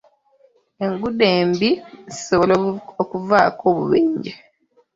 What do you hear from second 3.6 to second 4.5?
obubenje.